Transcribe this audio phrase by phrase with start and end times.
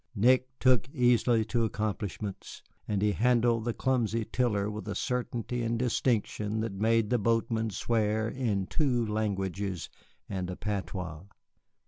[0.15, 5.77] Nick took easily to accomplishments, and he handled the clumsy tiller with a certainty and
[5.77, 9.91] distinction that made the boatmen swear in two languages
[10.27, 11.21] and a patois.